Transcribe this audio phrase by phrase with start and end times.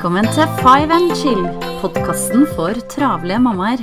[0.00, 1.42] Velkommen til Five and Chill,
[1.80, 3.82] podkasten for travle mammaer.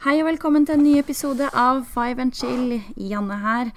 [0.00, 2.80] Hei og velkommen til en ny episode av Five and Chill.
[2.96, 3.70] Janne her.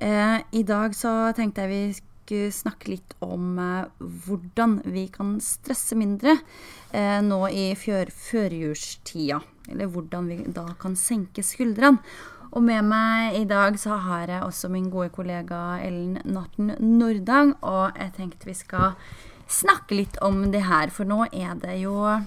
[0.00, 5.36] Eh, I dag så tenkte jeg vi skulle snakke litt om eh, hvordan vi kan
[5.40, 6.36] stresse mindre
[6.90, 9.40] eh, nå i fjør, førjulstida.
[9.70, 12.02] Eller hvordan vi da kan senke skuldrene.
[12.56, 17.54] Og med meg i dag så har jeg også min gode kollega Ellen Natten Nordang.
[17.62, 18.94] Og jeg tenkte vi skal
[19.46, 22.26] snakke litt om det her, for nå er det jo eh,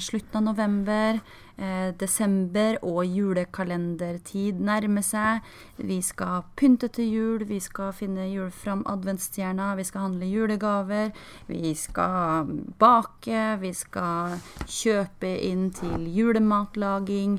[0.00, 1.20] slutten av november.
[1.60, 5.44] Eh, desember og julekalendertid nærmer seg.
[5.76, 11.10] Vi skal pynte til jul, vi skal finne jul fram adventsstjerna, vi skal handle julegaver,
[11.50, 12.48] vi skal
[12.80, 17.36] bake, vi skal kjøpe inn til julematlaging.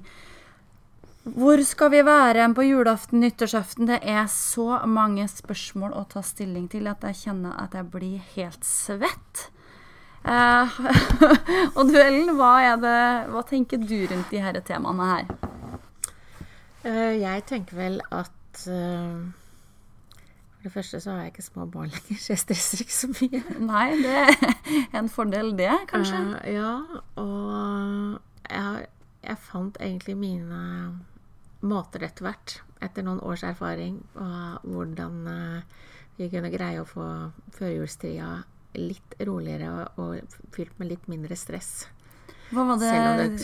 [1.23, 3.89] Hvor skal vi være på julaften, nyttårsaften?
[3.89, 8.21] Det er så mange spørsmål å ta stilling til at jeg kjenner at jeg blir
[8.35, 9.47] helt svett.
[10.21, 10.79] Eh,
[11.77, 12.95] og du Ellen, hva, det,
[13.33, 15.31] hva, tenker du rundt de her temaene her?
[16.81, 19.21] Uh, jeg tenker vel at uh,
[20.55, 23.11] For det første så har jeg ikke små barn lenger, så jeg stresser ikke så
[23.13, 23.43] mye.
[23.65, 26.21] Nei, det er en fordel, det, kanskje?
[26.53, 26.73] ja,
[27.21, 28.19] og
[28.49, 28.87] jeg,
[29.25, 30.61] jeg, fant egentlig mine
[31.65, 35.19] måter etter hvert, etter noen års erfaring, og hvordan
[36.17, 37.05] vi kunne greie å få
[37.57, 38.31] førjulstida
[38.77, 41.89] litt roligere og, fylt med litt mindre stress.
[42.51, 42.91] Hva var det,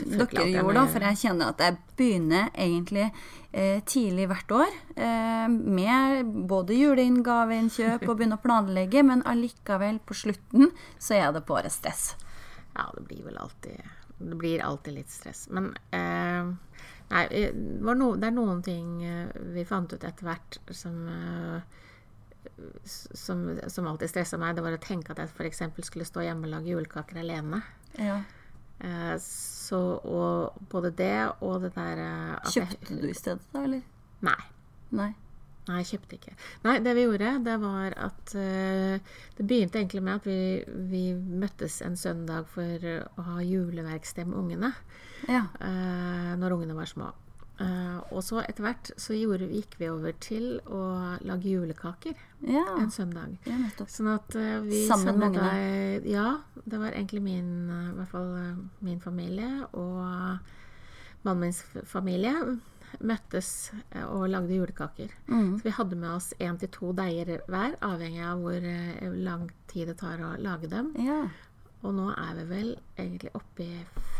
[0.04, 0.84] det dere gjorde, da?
[0.92, 3.06] For jeg kjenner at jeg begynner egentlig
[3.56, 10.18] eh, tidlig hvert år eh, med både juleinngaveinnkjøp og begynner å planlegge, men allikevel, på
[10.26, 12.18] slutten, så er det bare stress.
[12.76, 13.80] Ja, det blir vel alltid
[14.18, 15.48] Det blir alltid litt stress.
[15.56, 16.52] Men eh,
[17.14, 21.84] nei, det, no, det, er noen ting eh, vi fant ut etter hvert som eh,
[22.86, 25.64] som, som alltid stressa meg, det var å tenke at jeg f.eks.
[25.88, 27.62] skulle stå hjemme og lage julekaker alene.
[28.00, 28.22] Ja.
[28.80, 33.64] Eh, så og både det og det der eh, Kjøpte jeg, du i stedet, da,
[33.66, 33.82] eller?
[34.26, 34.42] Nei.
[34.98, 35.14] Nei.
[35.68, 36.34] Nei, jeg kjøpte ikke.
[36.64, 40.38] Nei, det vi gjorde, det var at uh, Det begynte egentlig med at vi,
[40.88, 44.70] vi, møttes en søndag for å ha juleverksted med ungene.
[45.28, 45.44] Ja.
[45.60, 47.12] Uh, når ungene var små.
[47.58, 50.82] Uh, og så etter hvert så gjorde, gikk vi over til å
[51.26, 52.14] lage julekaker
[52.46, 52.64] ja.
[52.78, 53.34] en søndag.
[53.50, 53.58] Ja,
[53.90, 56.04] sånn at uh, vi Sammen med ungene?
[56.06, 56.36] Ja.
[56.62, 58.32] Det var egentlig min, uh, hvert fall
[58.86, 59.98] min familie og
[61.26, 62.36] mannen min familie
[63.04, 63.72] møttes
[64.06, 65.12] og lagde julekaker.
[65.28, 65.58] Mm.
[65.58, 68.64] Så vi hadde med oss én til to deiger hver, avhengig av hvor
[69.18, 70.94] lang tid det tar å lage dem.
[71.04, 71.26] Ja.
[71.86, 73.74] Og nå er vi vel egentlig oppe i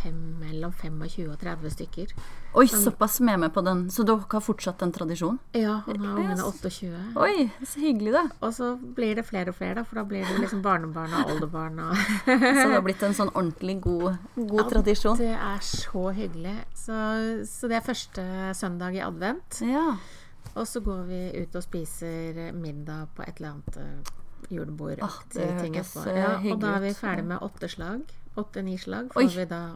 [0.04, 2.12] fem, mellom 25 og 30 stykker.
[2.54, 3.88] Oi, som, såpass med meg på den.
[3.94, 5.40] Så dere har fortsatt den tradisjonen?
[5.58, 6.92] Ja, han har ungene 28.
[7.18, 8.24] Oi, så hyggelig, da.
[8.46, 11.34] Og så blir det flere og flere, da, for da blir det liksom barnebarn og
[11.34, 11.82] oldebarn.
[11.88, 15.20] Og så det har blitt en sånn ordentlig god, god ja, tradisjon?
[15.24, 16.56] Det er så hyggelig.
[16.78, 17.02] Så,
[17.50, 18.30] så, det er første
[18.62, 19.64] søndag i advent.
[19.66, 19.90] Ja.
[20.54, 24.16] Og så går vi ut og spiser middag på et eller annet eh,
[24.50, 25.76] julebordaktige ah, ting.
[25.78, 28.06] Ja, og da er vi ferdig med åtte slag.
[28.38, 29.10] Åtte-ni slag.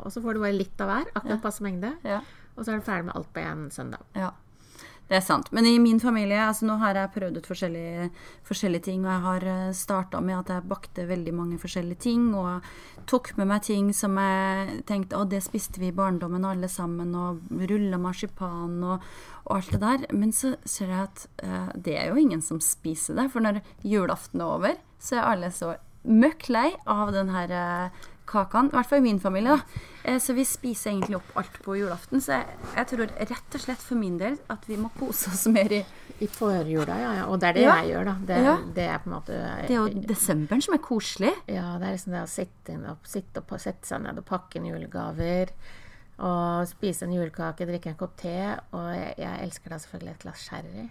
[0.05, 1.09] og så får du bare litt av hver.
[1.16, 1.41] Akkurat ja.
[1.44, 1.95] passe mengde.
[2.05, 2.22] Ja.
[2.55, 4.05] Og så er du ferdig med alt på én søndag.
[5.11, 5.49] Det er sant.
[5.51, 8.05] Men i min familie altså Nå har jeg prøvd ut forskjellige,
[8.47, 9.01] forskjellige ting.
[9.03, 12.29] Og jeg har eh, starta med at jeg bakte veldig mange forskjellige ting.
[12.31, 12.63] Og
[13.11, 17.11] tok med meg ting som jeg tenkte å, det spiste vi i barndommen alle sammen.
[17.11, 19.03] Og rulla marsipan og,
[19.44, 20.07] og, alt det der.
[20.16, 23.27] Men så ser jeg at uh, det er jo ingen som spiser det.
[23.35, 25.73] For når julaften er over, så er alle så
[26.07, 28.72] møkk lei av den her uh, kakene.
[28.72, 29.58] I hvert fall i min familie.
[29.58, 29.81] da.
[30.03, 32.24] Eh, så vi spiser egentlig opp alt på julaften.
[32.24, 35.45] Så jeg, jeg, tror rett og slett for min del at vi må kose oss
[35.51, 35.83] mer i
[36.22, 37.28] I forjula, ja, ja.
[37.33, 37.75] Og det er det ja.
[37.81, 38.16] jeg gjør, da.
[38.30, 38.56] Det, ja.
[38.75, 39.38] det, er på en måte
[39.68, 41.36] Det er jo desemberen som er koselig.
[41.50, 44.60] Ja, det er liksom det å sitte, opp, sitte, opp, sette seg ned og pakke
[44.60, 45.56] inn julegaver
[46.21, 48.33] og spise en julekake, drikke en kopp te.
[48.77, 50.83] Og jeg, jeg elsker da selvfølgelig et glass sherry.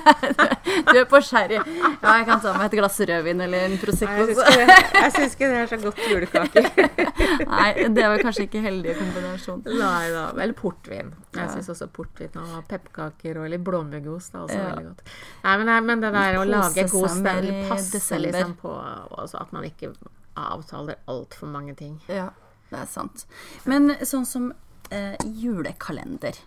[0.90, 1.60] du er på sherry.
[1.60, 4.26] Ja, jeg kan ta meg et glass rødvin eller en Prosecco.
[4.26, 6.66] Jeg syns ikke det er så godt julekaker.
[7.52, 9.62] Nei, det var kanskje ikke heldig kombinasjon.
[9.70, 10.26] Nei da.
[10.34, 11.14] Eller portvin.
[11.36, 14.66] Jeg syns også portvin og pepperkaker og litt blåmuggost er også ja.
[14.72, 15.16] veldig godt.
[15.46, 19.70] Nei, men, men det der å lage god stemning passer liksom på også at man
[19.70, 19.94] ikke
[20.34, 22.00] avtaler altfor mange ting.
[22.10, 22.32] Ja
[22.70, 23.26] det er sant.
[23.68, 24.52] Men sånn som
[24.90, 26.38] eh, julekalender.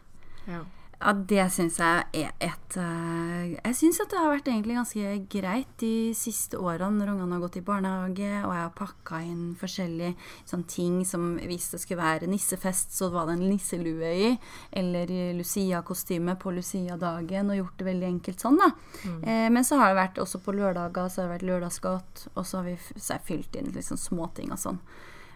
[0.47, 0.63] Ja.
[1.03, 5.15] Ja, det syns jeg er et uh, Jeg syns at det har vært egentlig ganske
[5.33, 9.41] greit de siste årene når ungene har gått i barnehage, og jeg har pakka inn
[9.59, 10.13] forskjellige
[10.47, 14.31] sånn, ting som hvis det skulle være nissefest, så var det en nisselue i,
[14.79, 18.71] eller Lucia-kostyme på Lucia-dagen, og gjort det veldig enkelt sånn, da.
[19.03, 19.21] Mm.
[19.27, 22.45] Eh, men så har det vært også på lørdager, så har det vært lørdagsgodt, og
[22.47, 24.79] så har vi fylt inn liksom småting og sånn.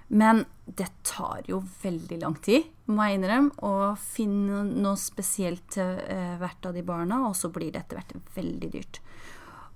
[0.07, 5.99] Men det tar jo veldig lang tid, må jeg innrømme, å finne noe spesielt til
[6.07, 9.01] eh, hvert av de barna, og så blir det etter hvert veldig dyrt.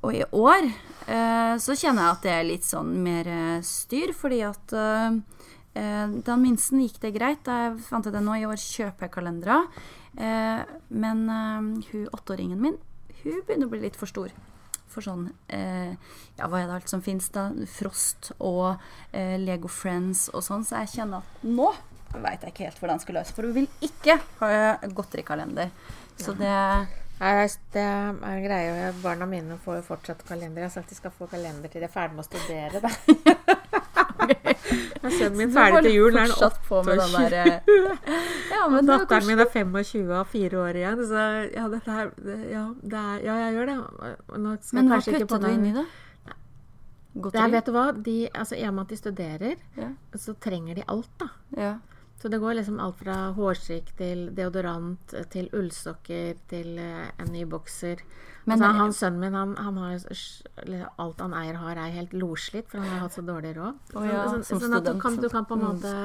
[0.01, 4.15] Og i år eh, så kjenner jeg at det er litt sånn mer eh, styr,
[4.17, 4.75] fordi at
[5.71, 7.47] den minsten gikk det greit.
[7.47, 9.61] Jeg fant ut det nå, i år kjøper jeg kalendere.
[10.91, 12.75] Men hun åtteåringen min,
[13.21, 14.35] hun begynner å bli litt for stor
[14.91, 15.93] for sånn eh,
[16.37, 17.49] Ja, hva er det alt som fins, da?
[17.69, 20.65] Frost og eh, Lego Friends og sånn.
[20.67, 21.71] Så jeg kjenner at nå
[22.11, 24.49] veit jeg ikke helt hvordan jeg skal løse For hun vil ikke ha
[24.97, 25.71] godterikalender.
[26.19, 26.51] Så det
[27.21, 27.45] Nei,
[27.75, 28.93] det er greia.
[29.03, 30.63] Barna mine får jo fortsatt kalender.
[30.63, 33.59] Jeg har sagt de skal få kalender til de er ferdig med å studere, da.
[35.17, 36.15] Sønnen min ferdig til jul.
[36.15, 37.31] Er han 28?
[37.31, 37.95] Eh,
[38.53, 41.03] ja, men Datteren min er 25 og har fire år igjen.
[41.09, 41.25] Så
[41.55, 42.13] ja, dette her
[42.51, 43.77] ja, er, ja, jeg gjør det.
[44.37, 45.85] men hva putter du inni det?
[47.11, 47.43] Godteri?
[47.43, 49.89] Det vet du hva, de, altså, I og med at de studerer, ja.
[50.15, 51.27] så trenger de alt, da.
[51.59, 51.73] Ja.
[52.21, 57.47] Så det går liksom alt fra hårstrikk til deodorant til ullsokker til uh, en ny
[57.49, 58.03] bokser.
[58.45, 59.95] Men altså, han Sønnen min han, han har
[61.01, 63.81] alt han eier, har, er helt loslitt, for han har hatt så dårlig råd.
[63.95, 65.67] Oh, ja, så, så, sånn at du kan, du kan på en mm.
[65.71, 65.95] måte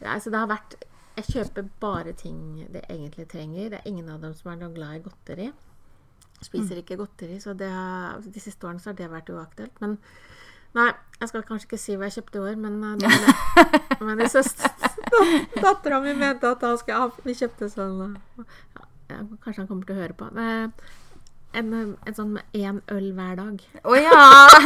[0.00, 0.74] ja, altså det har vært
[1.14, 2.38] Jeg kjøper bare ting
[2.72, 3.70] de egentlig trenger.
[3.70, 5.50] Det er ingen av dem som er noe glad i godteri.
[6.40, 6.80] Spiser mm.
[6.80, 9.84] ikke godteri, så har, de siste årene så har det vært uaktuelt.
[9.84, 10.00] Men
[10.74, 10.88] Nei,
[11.20, 13.34] jeg skal kanskje ikke si hva jeg kjøpte i år, men, det det,
[14.06, 14.24] men
[15.64, 18.18] Dattera mi mente at da skal jeg, vi kjøpte sånn
[19.10, 20.30] ja, Kanskje han kommer til å høre på.
[21.54, 23.60] En, en sånn med én øl hver dag.
[23.84, 24.22] Å oh, ja!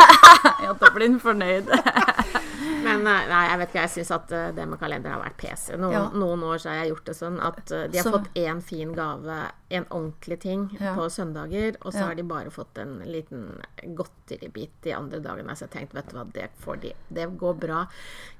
[0.65, 0.73] ja!
[0.79, 1.69] Da blir han fornøyd.
[2.89, 5.39] Men eh, nei, jeg vet ikke, jeg syns at eh, det med kalender har vært
[5.41, 5.77] PC.
[5.77, 6.05] Noen, ja.
[6.15, 8.15] noen, år så har jeg gjort det sånn at eh, de har så.
[8.17, 10.95] fått én fin gave, en ordentlig ting, ja.
[10.97, 12.05] på søndager, og så ja.
[12.09, 13.51] har de bare fått en liten
[13.97, 15.57] godteribit de andre dagene.
[15.57, 16.93] Så jeg tenkte, vet du hva, det får de.
[17.13, 17.83] Det går bra.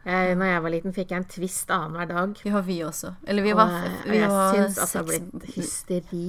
[0.09, 2.41] Jeg, når jeg var liten, fikk jeg en twist annenhver dag.
[2.49, 3.13] Ja, vi også.
[3.29, 6.25] Eller vi var, og, vi jeg syns at det har blitt hysteri.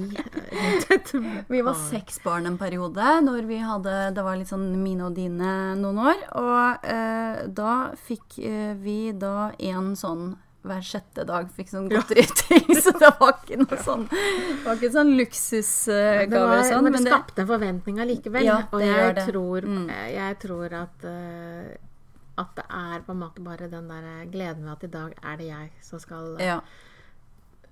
[1.54, 5.16] vi var seks barn en periode når vi hadde Det var litt sånn mine og
[5.16, 6.28] dine noen år.
[6.42, 12.66] Og eh, da fikk eh, vi da en sånn hver sjette dag fikk sånn godteriting.
[12.68, 12.80] Ja.
[12.84, 14.02] så det var ikke noe sånn
[14.64, 16.84] var ikke sånn luksusgave og sånn.
[16.88, 18.44] Men det skapte en forventning allikevel.
[18.44, 19.88] Ja, og jeg tror, mm.
[19.94, 24.68] Eh, jeg tror at, uh, at det er på en måte bare den der gleden
[24.68, 26.60] ved at i dag er det jeg som skal ja.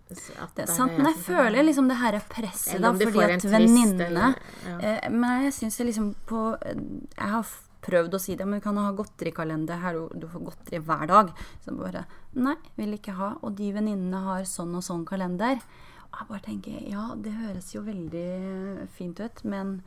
[0.09, 4.31] Det er sant, men jeg føler liksom det her er presset, da, fordi at venninnene
[4.65, 4.77] ja.
[4.81, 7.51] eh, Men jeg syns liksom på Jeg har
[7.85, 11.35] prøvd å si det, men vi kan ha godterikalender her, du får godteri hver dag.
[11.65, 12.07] Så bare
[12.39, 13.33] Nei, vil ikke ha.
[13.43, 15.63] Og de venninnene har sånn og sånn kalender.
[16.09, 19.79] Og jeg bare tenker ja, det høres jo veldig fint ut, men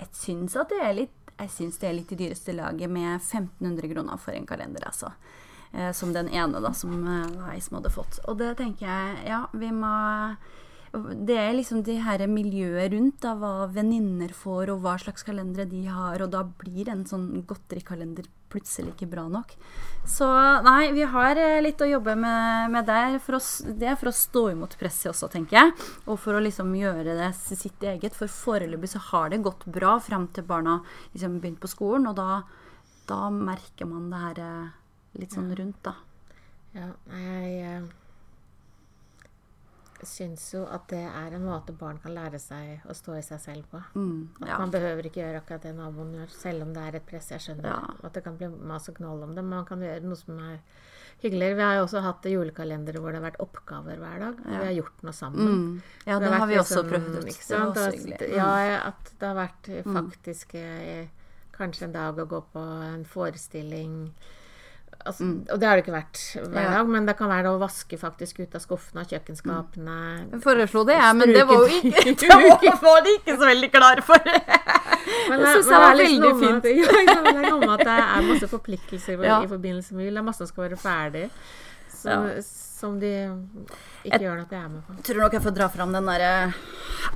[0.00, 3.14] jeg syns at det er litt jeg syns det er litt i dyreste laget med
[3.14, 5.08] 1500 kroner for en kalender, altså.
[5.72, 8.18] Eh, som den ene da, som eh, hadde fått.
[8.28, 9.92] Og det tenker jeg, ja, vi må
[10.90, 15.68] det er liksom det her miljøet rundt, da, hva venninner får, og hva slags kalendere
[15.70, 19.52] de har, og da blir en sånn godterikalender plutselig ikke bra nok.
[20.10, 20.26] Så
[20.66, 23.20] nei, vi har eh, litt å jobbe med, med der.
[23.22, 23.40] For å,
[23.78, 25.76] det er for å stå imot presset også, tenker jeg.
[26.10, 28.16] Og for å liksom gjøre det sitt eget.
[28.18, 30.80] For foreløpig så har det gått bra fram til barna
[31.14, 32.42] liksom begynte på skolen, og da,
[33.06, 34.76] da merker man det her eh,
[35.22, 35.94] litt sånn rundt, da.
[36.74, 37.88] Ja, jeg eh,
[40.08, 43.42] syns jo at det er en måte barn kan lære seg å stå i seg
[43.42, 43.80] selv på.
[43.94, 44.54] Mm, ja.
[44.54, 47.30] At man behøver ikke gjøre akkurat det naboen gjør, selv om det er et press.
[47.34, 47.80] Jeg skjønner ja.
[48.06, 50.40] at det kan bli mas og knoll om det, men man kan gjøre noe som
[50.44, 50.58] er
[51.20, 51.58] hyggeligere.
[51.58, 54.42] Vi har jo også hatt julekalendere hvor det har vært oppgaver hver dag.
[54.44, 54.50] Ja.
[54.50, 55.54] Vi har gjort noe sammen.
[55.54, 55.70] Mm.
[56.06, 57.30] Ja, det, det har, vi også liksom, prøvd ut.
[57.30, 58.20] Det var også hyggelig.
[58.20, 58.36] Mm.
[58.40, 59.96] ja, at det har vært mm.
[60.00, 61.08] faktisk eh,
[61.56, 63.96] kanskje en dag å gå på en forestilling
[65.00, 65.36] Altså, mm.
[65.52, 66.18] Og det har det ikke vært
[66.52, 69.96] hver dag, men det kan være å vaske faktisk ut av skuffene og kjøkkenskapene.
[69.96, 70.26] Mm.
[70.34, 72.14] Jeg foreslo det, jeg, men det var jo ikke
[72.66, 74.30] Det var de ikke så veldig klare for.
[75.30, 76.68] Men jeg syns det var veldig fint.
[76.68, 79.40] At, ja, det er noe med at det er masse forpliktelser ja.
[79.40, 80.18] i forbindelse med jul.
[80.18, 81.28] Det er masse som skal være ferdig.
[81.94, 82.42] Så, ja.
[82.80, 83.12] Som de
[84.00, 84.94] ikke jeg gjør at jeg er med på.
[84.98, 86.30] Jeg tror nok jeg får dra fram den derre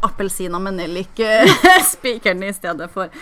[0.04, 3.12] appelsina med nellik-spikeren i stedet for.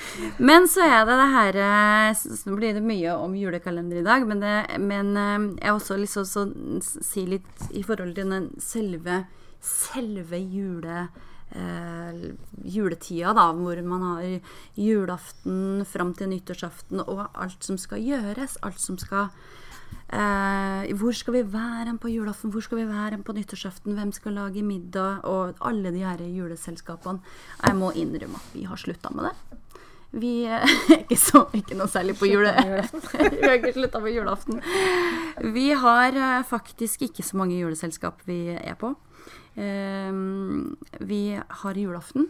[0.42, 4.26] Men så er det det her eh, Nå blir det mye om julekalender i dag,
[4.26, 8.34] men, det, men eh, jeg har også lyst til å si litt i forhold til
[8.34, 9.22] den selve
[9.62, 11.08] selve jule,
[11.50, 12.22] eh,
[12.64, 14.24] juletida, da, hvor man har
[14.74, 19.30] julaften fram til nyttårsaften, og alt som skal gjøres, alt som skal
[20.12, 23.94] eh, Hvor skal vi være hen på julaften, hvor skal vi være hen på nyttårsaften,
[23.94, 27.20] hvem skal lage middag, og alle de her juleselskapene.
[27.66, 29.58] Jeg må innrømme at vi har slutta med det.
[30.12, 30.66] Vi er
[31.00, 32.52] ikke, så, ikke noe særlig på jule...
[33.32, 34.60] vi har ikke slutta på julaften.
[35.54, 38.94] Vi har eh, faktisk ikke så mange juleselskap vi er på.
[39.56, 42.28] Ehm, vi har julaften,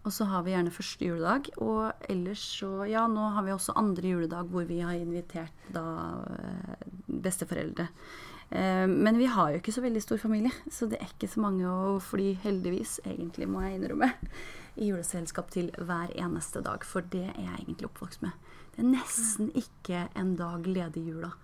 [0.00, 1.50] og så har vi gjerne første juledag.
[1.60, 5.84] Og ellers så Ja, nå har vi også andre juledag hvor vi har invitert da
[6.38, 7.90] eh, besteforeldre.
[8.50, 11.42] Ehm, men vi har jo ikke så veldig stor familie, så det er ikke så
[11.44, 14.10] mange å fly, heldigvis, egentlig, må jeg innrømme,
[14.80, 16.84] i juleselskap til hver eneste dag.
[16.86, 18.34] For det er jeg egentlig oppvokst med.
[18.74, 21.34] Det er nesten ikke en dag ledig i jula.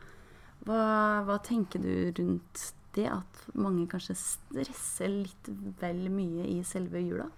[0.66, 0.82] Hva,
[1.28, 5.50] hva tenker du rundt det at mange kanskje stresser litt
[5.82, 7.28] vel mye i selve jula?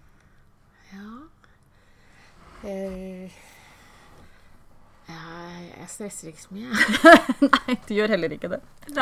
[0.92, 2.68] Ja.
[2.68, 3.30] Eh,
[5.08, 5.20] ja,
[5.64, 6.80] jeg stresser ikke så mye.
[7.54, 8.58] Nei, du gjør heller ikke det.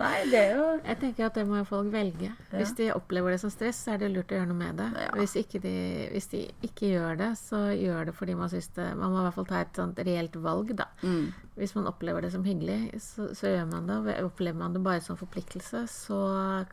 [0.00, 2.28] Nei, det er jo Jeg tenker at det må folk velge.
[2.52, 4.88] Hvis de opplever det som stress, så er det lurt å gjøre noe med det.
[5.00, 5.12] Ja.
[5.16, 5.72] Hvis, ikke de,
[6.12, 9.24] hvis de ikke gjør det, så gjør det fordi man syns det Man må i
[9.28, 10.90] hvert fall ta et sånt reelt valg, da.
[11.00, 11.30] mm.
[11.60, 13.96] Hvis man opplever det som hyggelig, så, så gjør man det.
[14.02, 16.20] Og Opplever man det bare som forpliktelse, så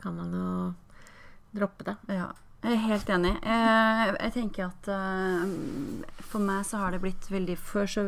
[0.02, 0.50] kan man jo
[1.56, 1.96] droppe det.
[2.12, 2.28] Ja,
[2.62, 3.34] jeg er helt enig.
[3.42, 5.44] Jeg, jeg tenker at uh,
[6.30, 8.04] for meg så har det blitt veldig Før så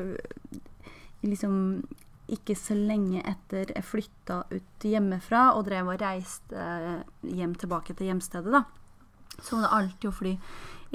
[1.22, 1.84] liksom
[2.30, 7.96] ikke så lenge etter jeg flytta ut hjemmefra og drev og reiste eh, hjem tilbake
[7.96, 8.62] til hjemstedet, da,
[9.40, 10.34] så var det alltid å fly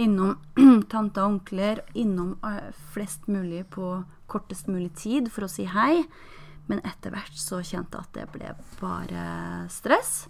[0.06, 0.36] innom
[0.92, 3.98] tante og onkler, innom eh, flest mulig på
[4.32, 6.06] kortest mulig tid for å si hei.
[6.66, 9.26] Men etter hvert så kjente jeg at det ble bare
[9.70, 10.26] stress.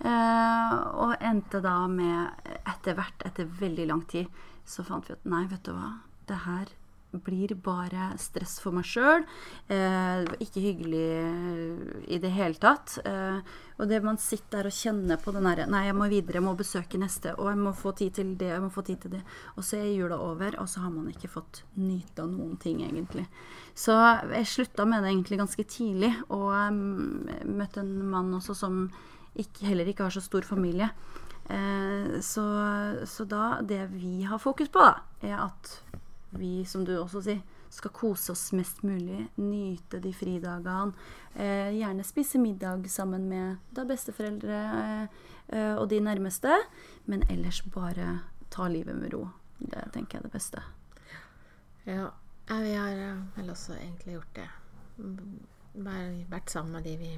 [0.00, 0.74] Eh,
[1.04, 5.44] og endte da med, etter hvert, etter veldig lang tid, så fant vi at nei,
[5.50, 5.92] vet du hva,
[6.28, 6.72] det her
[7.22, 9.24] blir bare stress for meg sjøl.
[9.70, 12.96] Eh, ikke hyggelig i det hele tatt.
[13.06, 13.38] Eh,
[13.78, 16.46] og det man sitter der og kjenner på den derre Nei, jeg må videre, jeg
[16.46, 19.16] må besøke neste, og jeg må få tid til det, jeg må få tid til
[19.16, 19.22] det.
[19.54, 22.82] Og så er jula over, og så har man ikke fått nyte av noen ting,
[22.86, 23.26] egentlig.
[23.74, 23.96] Så
[24.34, 28.86] jeg slutta med det egentlig ganske tidlig, og jeg møtte en mann også som
[29.34, 30.90] ikke, heller ikke har så stor familie.
[31.50, 32.44] Eh, så,
[33.06, 35.74] så da Det vi har fokus på, da, er at
[36.34, 37.42] vi, som du også sier,
[37.74, 39.24] skal kose oss mest mulig.
[39.42, 40.94] Nyte de fridagene.
[41.34, 44.60] Eh, gjerne spise middag sammen med da besteforeldre
[45.50, 46.54] eh, og de nærmeste.
[47.10, 48.20] Men ellers bare
[48.54, 49.26] ta livet med ro.
[49.58, 50.62] Det tenker jeg er det beste.
[51.84, 52.06] Ja,
[52.48, 54.48] ja, vi har eh, vel også egentlig gjort det.
[54.98, 55.42] Mm,
[55.74, 57.08] Bare vært sammen med de vi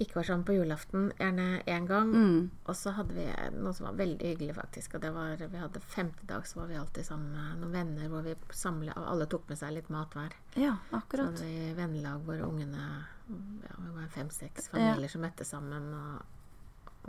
[0.00, 2.08] ikke var sammen på julaften, gjerne én gang.
[2.14, 2.50] Mm.
[2.64, 3.26] Og så hadde vi
[3.60, 4.94] noe som var veldig hyggelig, faktisk.
[4.96, 8.08] Og det var, vi hadde femte dag, så var vi alltid sammen med noen venner
[8.08, 10.32] hvor vi samlet, og alle tok med seg litt mat hver.
[10.56, 11.36] Ja, akkurat.
[11.36, 12.86] Så hadde vi vennelag hvor ungene
[13.28, 16.24] ja, Vi var fem-seks familier som møttes sammen og,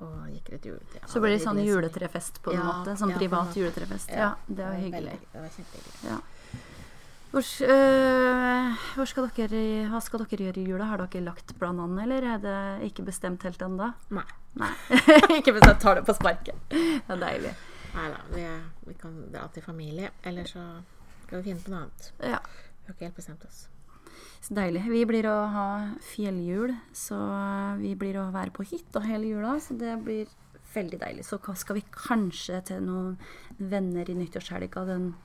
[0.03, 2.97] og gikk litt jul til Ja, Så ble det sånn juletrefest på en Ja, måte.
[2.99, 4.11] Sånn ja, privat juletrefest.
[4.11, 5.17] Ja, det var veldig- hyggelig.
[5.33, 6.21] Det var kjempehyggelig.
[7.33, 9.59] Hvor, øh, hvor skal dere,
[9.89, 10.85] hva skal dere gjøre i jula?
[10.91, 12.57] Har dere lagt planene, eller er det
[12.91, 13.87] ikke bestemt helt ennå?
[14.13, 14.25] Nei.
[14.61, 14.69] Nei.
[15.39, 16.59] ikke bestemt, tar det på sparket.
[16.69, 17.55] Det er deilig.
[17.95, 18.45] Nei da, vi,
[18.85, 20.11] vi kan dra til familie.
[20.29, 20.61] Eller så
[21.23, 22.11] skal vi finne på noe annet.
[22.21, 23.63] Ja, Vi har ikke helt bestemt oss.
[24.45, 24.85] så deilig.
[24.93, 25.67] Vi blir å ha
[26.13, 27.17] fjelljul, så
[27.81, 30.29] vi blir å være på hytta hele jula, så det blir
[30.73, 31.25] veldig deilig.
[31.25, 33.17] Så skal vi kanskje til noen
[33.57, 35.15] venner i nyttårshelga, den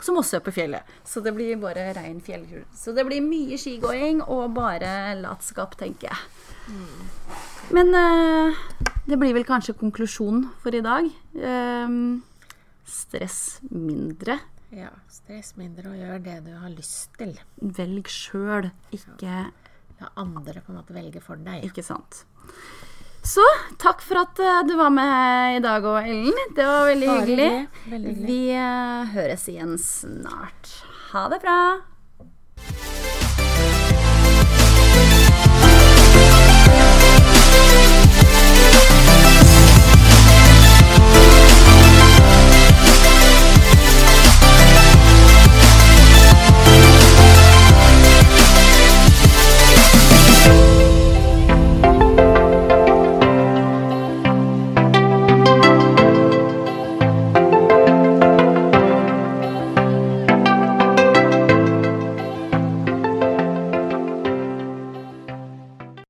[0.00, 0.94] som også er på fjellet.
[1.04, 2.64] Så det blir bare rein fjelltur.
[2.74, 6.72] Så det blir mye skigåing og bare latskap, tenker jeg.
[7.76, 8.64] Men eh,
[9.06, 11.10] det blir vel kanskje konklusjonen for i dag.
[11.36, 11.98] Eh,
[12.86, 14.40] stress mindre.
[14.74, 17.36] Ja, stress mindre og gjør det du har lyst til.
[17.60, 19.46] Velg sjøl, ikke
[19.96, 21.64] La andre på en måte velge for deg.
[21.64, 22.24] Ikke sant.
[23.26, 23.42] Så
[23.82, 26.36] takk for at eh, du var med i dag òg, Ellen.
[26.54, 27.50] Det var veldig hyggelig.
[27.90, 28.28] Veldig hyggelig.
[28.28, 30.70] Vi eh, høres igjen snart.
[31.10, 31.58] Ha det bra.